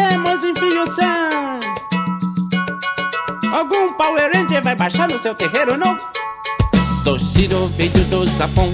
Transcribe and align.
enfio 0.00 0.86
san. 0.86 1.60
Algum 3.52 3.92
Power 3.94 4.30
Ranger 4.32 4.62
vai 4.62 4.74
baixar 4.74 5.08
no 5.08 5.18
seu 5.18 5.34
terreiro, 5.34 5.76
não? 5.76 5.96
Toshiro 7.04 7.66
veio 7.68 8.04
do 8.10 8.26
Japão 8.26 8.70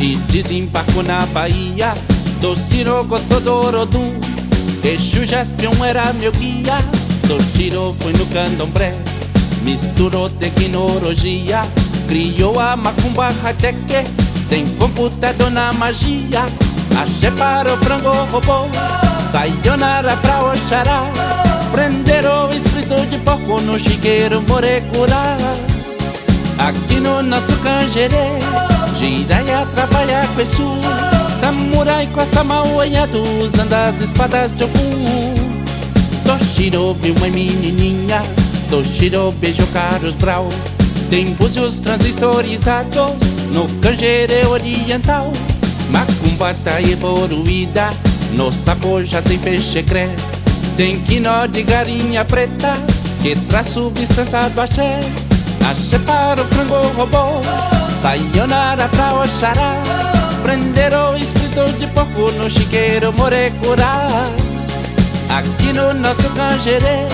e 0.00 0.16
desembarcou 0.30 1.02
na 1.02 1.26
Bahia. 1.26 1.92
Toshiro 2.40 3.04
gostou 3.04 3.40
do 3.40 3.52
Orodum, 3.52 4.18
Exu 4.82 5.26
Jaspion 5.26 5.84
era 5.84 6.12
meu 6.14 6.32
guia. 6.32 6.78
Toshiro 7.26 7.94
foi 8.00 8.12
no 8.12 8.24
candomblé, 8.26 8.94
misturou 9.62 10.30
tecnologia, 10.30 11.62
criou 12.08 12.58
a 12.58 12.74
macumba 12.76 13.28
high-tech, 13.42 13.76
tem 14.48 14.66
computador 14.76 15.50
na 15.50 15.72
magia. 15.74 16.46
Axé 16.96 17.30
para 17.32 17.74
o 17.74 17.76
frango 17.78 18.10
robô, 18.30 18.66
sayonara 19.30 20.16
pra 20.16 20.42
Oxará, 20.44 21.02
prenderam 21.70 22.48
o 22.48 22.50
espírito 22.50 22.94
de 23.10 23.18
porco 23.18 23.60
no 23.60 23.78
chiqueiro 23.78 24.42
morecurá. 24.48 25.36
Aqui 26.58 26.98
no 27.00 27.22
nosso 27.22 27.56
canjerê, 27.58 28.38
Jiraya 28.96 29.66
trabalha 29.74 30.26
com 30.34 30.40
Exu, 30.40 30.80
samurai 31.38 32.06
corta 32.08 32.42
mal 32.42 32.66
olhado, 32.74 33.22
usando 33.44 33.72
as 33.74 34.00
espadas 34.00 34.50
de 34.56 34.62
algum. 34.62 35.48
Toshiro 36.24 36.94
viu 36.94 37.14
uma 37.14 37.28
menininha. 37.28 38.22
Toshiro 38.68 39.32
beijou 39.32 39.66
Carlos 39.68 40.14
Brau. 40.16 40.48
Tem 41.08 41.32
búzios 41.32 41.80
transistorizados 41.80 43.14
No 43.50 43.66
canjerê 43.80 44.44
oriental. 44.44 45.32
Macumba 45.90 46.52
tá 46.62 46.82
evoluída 46.82 47.88
No 48.32 48.52
saco 48.52 49.04
já 49.04 49.22
tem 49.22 49.38
peixe 49.38 49.82
cré. 49.82 50.08
Tem 50.76 51.00
quinó 51.00 51.46
de 51.46 51.62
galinha 51.62 52.24
preta 52.24 52.74
Que 53.22 53.34
traz 53.34 53.68
substância 53.68 54.48
do 54.50 54.60
axé. 54.60 55.00
Axé 55.68 55.98
para 56.00 56.40
o 56.40 56.44
frango 56.44 56.88
robô. 56.96 57.42
Sayonara 58.00 58.88
pra 58.88 59.14
Oxará. 59.14 59.74
Prenderam 60.42 61.14
o 61.14 61.16
espírito 61.16 61.72
de 61.78 61.86
porco 61.88 62.30
No 62.32 62.48
chiqueiro 62.50 63.12
morecurá. 63.12 64.08
Aqui 65.28 65.72
no 65.72 65.92
nosso 65.94 66.28
canjerê 66.30 67.06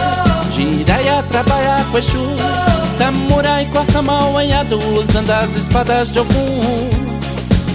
Jiraya 0.52 1.22
trabalha 1.24 1.84
com 1.90 1.98
Exu. 1.98 2.36
Samurai 2.96 3.68
corta 3.72 4.00
mal 4.00 4.38
anhado 4.38 4.78
Usando 4.78 5.30
as 5.30 5.50
espadas 5.56 6.12
de 6.12 6.18
algum 6.20 6.60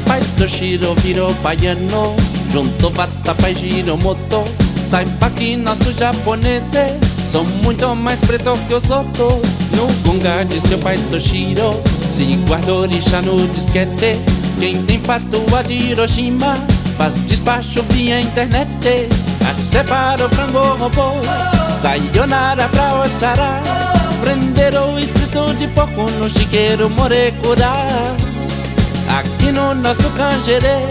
Pai 0.08 0.22
Toshiro 0.38 0.96
virou 0.96 1.34
baiano 1.44 2.16
Juntou 2.52 2.90
bata 2.92 3.36
pai 3.36 3.54
Giromoto 3.56 4.44
Saiba 4.82 5.30
que 5.32 5.56
nossos 5.56 5.96
japoneses 5.96 6.98
São 7.32 7.44
muito 7.64 7.96
mais 7.96 8.20
pretos 8.22 8.60
que 8.68 8.74
os 8.74 8.90
outros 8.90 9.40
No 9.72 9.88
gunga 10.04 10.44
de 10.46 10.60
seu 10.60 10.80
pai 10.80 10.98
Toshiro. 11.12 11.80
Se 12.10 12.24
guardou 12.48 12.82
orixá 12.82 13.22
no 13.22 13.48
disquete. 13.50 14.20
Quem 14.60 14.82
tem 14.84 15.00
patua 15.00 15.64
de 15.64 15.74
Hiroshima 15.74 16.56
Faz 16.98 17.14
despacho 17.28 17.84
via 17.90 18.20
internet 18.20 19.08
Axé 19.48 19.84
para 19.84 20.26
o 20.26 20.30
frango 20.30 20.76
robô. 20.76 21.14
Sayonara 21.80 22.68
pra 22.70 23.04
Oxará. 23.04 23.62
Prenderam 24.20 24.96
o 24.96 25.00
espírito 25.00 25.54
de 25.54 25.68
porco 25.70 26.10
no 26.20 26.30
chiqueiro 26.30 26.90
morecurá. 26.90 27.88
Aqui 29.08 29.52
no 29.52 29.74
nosso 29.76 30.10
canjerê 30.10 30.84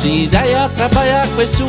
Jiraya 0.00 0.68
trabalha 0.70 1.22
com 1.34 1.42
Exu 1.42 1.66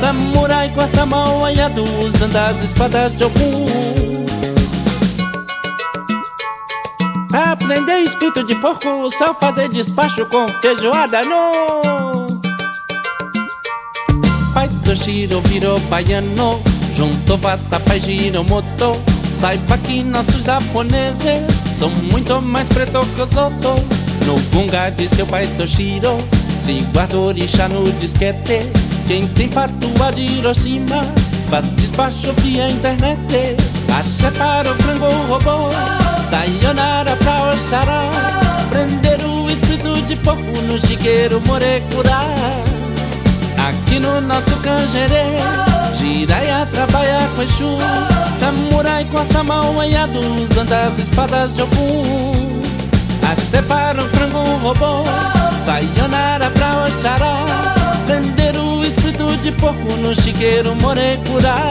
Samurai 0.00 0.70
corta 0.74 1.04
mal 1.04 1.44
anhado 1.44 1.84
Usando 1.84 2.36
as 2.36 2.62
espadas 2.62 3.12
de 3.12 3.24
Pra 7.28 7.52
aprender 7.52 8.00
espírito 8.00 8.42
de 8.44 8.56
porco, 8.56 9.08
só 9.16 9.32
fazer 9.34 9.68
despacho 9.68 10.26
com 10.26 10.48
feijoada, 10.60 11.22
não. 11.22 12.26
Pai 14.52 14.68
Toshiro 14.84 15.40
virou 15.42 15.78
baiano 15.80 16.60
Juntou 16.96 17.36
bata 17.36 17.78
pai 17.78 18.00
Giromoto. 18.00 19.00
Saiba 19.36 19.78
que 19.78 20.02
nossos 20.02 20.42
japoneses 20.42 21.46
São 21.78 21.88
muito 22.10 22.42
mais 22.42 22.66
pretos 22.68 23.06
que 23.14 23.22
os 23.22 23.36
outros. 23.36 23.80
No 24.26 24.40
gunga 24.50 24.90
de 24.90 25.08
seu 25.08 25.26
pai 25.26 25.46
Toshiro 25.56 26.18
Se 26.60 26.82
guarda 26.92 27.18
orixá 27.18 27.68
no 27.68 27.90
disquete. 27.92 28.70
Quem 29.08 29.26
tem 29.28 29.48
patua 29.48 30.12
de 30.12 30.22
Hiroshima 30.22 31.02
Faz 31.50 31.66
despacho 31.70 32.32
via 32.38 32.70
internet. 32.70 33.56
Axé 33.98 34.30
para 34.38 34.70
o 34.70 34.74
frango 34.76 35.06
robô. 35.26 35.70
Sayonara 36.30 37.16
pra 37.16 37.50
Oxará. 37.50 38.08
Prender 38.70 39.20
o 39.26 39.50
espírito 39.50 40.00
de 40.02 40.14
porco 40.14 40.62
no 40.68 40.80
chiqueiro 40.86 41.42
morecurá. 41.48 42.24
Aqui 43.68 43.98
no 43.98 44.20
nosso 44.22 44.56
canjerê 44.58 45.24
Jiraya 45.96 46.66
trabalha 46.66 47.28
com 47.34 47.42
Exu. 47.42 47.78
Samurai 48.38 49.04
corta 49.12 49.42
mal 49.44 49.78
anhado 49.78 50.18
Usando 50.18 50.72
as 50.72 50.98
espadas 50.98 51.52
de 51.52 51.60
algum 51.60 52.32
Axé 53.30 53.60
para 53.62 54.00
o 54.00 54.04
frango 54.06 54.38
robô. 54.62 55.04
Sayonara 55.64 55.99
porco 59.60 59.96
No 59.98 60.14
chiqueiro 60.14 60.74
morecurá 60.76 61.68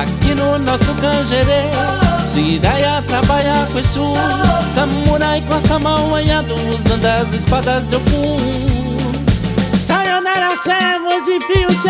Aqui 0.00 0.34
no 0.34 0.58
nosso 0.60 0.94
canjerê 0.94 1.64
Jiraya 2.32 3.02
trabalha 3.08 3.66
com 3.72 3.78
Exu 3.78 4.14
Samurai 4.72 5.42
corta 5.48 5.78
mal 5.78 6.14
anhado 6.14 6.54
Usando 6.54 7.06
as 7.06 7.32
espadas 7.32 7.86
de 7.88 7.96
algum 7.96 8.36
Sayonara, 9.84 10.54
chemos 10.62 11.26
enfio 11.26 11.72
san. 11.82 11.89